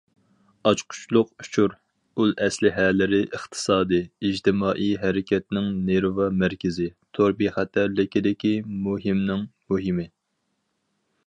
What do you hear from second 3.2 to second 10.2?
ئىقتىسادىي، ئىجتىمائىي ھەرىكەتنىڭ نېرۋا مەركىزى، تور بىخەتەرلىكىدىكى مۇھىمنىڭ مۇھىمى.